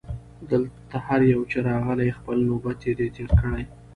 [0.51, 3.63] دلته هر یو چي راغلی خپل نوبت یې دی تېر کړی